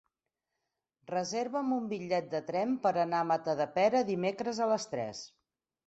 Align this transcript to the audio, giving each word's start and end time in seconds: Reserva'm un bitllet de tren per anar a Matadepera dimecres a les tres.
Reserva'm 1.11 1.75
un 1.77 1.85
bitllet 1.93 2.33
de 2.33 2.41
tren 2.49 2.75
per 2.87 2.95
anar 3.05 3.21
a 3.27 3.31
Matadepera 3.35 4.05
dimecres 4.13 4.65
a 4.67 4.73
les 4.75 4.93
tres. 4.97 5.27